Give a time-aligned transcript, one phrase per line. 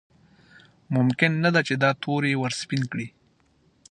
[0.95, 3.07] ممکن نه ده چې دا تور یې ورسپین کړي.